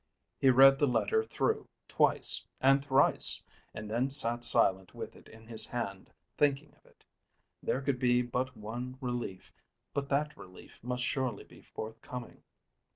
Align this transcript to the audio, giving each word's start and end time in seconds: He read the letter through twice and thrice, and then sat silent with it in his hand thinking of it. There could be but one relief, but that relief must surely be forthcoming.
He 0.39 0.49
read 0.49 0.79
the 0.79 0.87
letter 0.87 1.23
through 1.23 1.67
twice 1.87 2.43
and 2.59 2.83
thrice, 2.83 3.43
and 3.71 3.87
then 3.87 4.09
sat 4.09 4.43
silent 4.43 4.95
with 4.95 5.15
it 5.15 5.29
in 5.29 5.45
his 5.45 5.63
hand 5.67 6.09
thinking 6.39 6.73
of 6.73 6.83
it. 6.87 7.05
There 7.61 7.81
could 7.81 7.99
be 7.99 8.23
but 8.23 8.57
one 8.57 8.97
relief, 8.99 9.51
but 9.93 10.09
that 10.09 10.35
relief 10.35 10.83
must 10.83 11.03
surely 11.03 11.43
be 11.43 11.61
forthcoming. 11.61 12.41